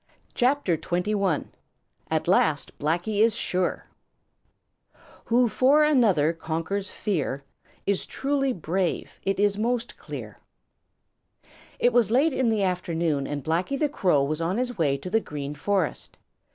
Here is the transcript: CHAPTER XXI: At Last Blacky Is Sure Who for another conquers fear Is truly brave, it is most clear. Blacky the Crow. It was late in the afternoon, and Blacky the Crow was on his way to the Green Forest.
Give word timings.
CHAPTER 0.33 0.77
XXI: 0.77 1.45
At 2.09 2.27
Last 2.27 2.75
Blacky 2.79 3.19
Is 3.21 3.35
Sure 3.35 3.85
Who 5.25 5.47
for 5.47 5.83
another 5.83 6.33
conquers 6.33 6.89
fear 6.89 7.43
Is 7.85 8.07
truly 8.07 8.51
brave, 8.51 9.19
it 9.21 9.39
is 9.39 9.59
most 9.59 9.97
clear. 9.97 10.39
Blacky 10.59 11.43
the 11.43 11.43
Crow. 11.43 11.49
It 11.77 11.93
was 11.93 12.09
late 12.09 12.33
in 12.33 12.49
the 12.49 12.63
afternoon, 12.63 13.27
and 13.27 13.43
Blacky 13.43 13.77
the 13.77 13.87
Crow 13.89 14.23
was 14.23 14.41
on 14.41 14.57
his 14.57 14.75
way 14.75 14.97
to 14.97 15.09
the 15.11 15.19
Green 15.19 15.53
Forest. 15.53 16.17